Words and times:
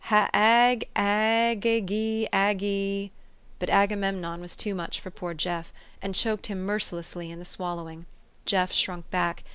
H 0.11 0.29
a 0.35 0.77
g, 0.79 0.87
Ag, 0.95 1.61
g 1.61 2.27
ygy 2.33 2.33
Aggy" 2.33 3.11
But 3.59 3.69
Agamemnon 3.69 4.41
was 4.41 4.55
too 4.55 4.73
much 4.73 4.99
for 4.99 5.11
poor 5.11 5.35
Jeff, 5.35 5.71
and 6.01 6.15
choked 6.15 6.47
him 6.47 6.65
mercilessly 6.65 7.29
in 7.29 7.37
the 7.37 7.45
swallowing. 7.45 8.07
Jeff 8.47 8.73
shrunk 8.73 9.11
back. 9.11 9.43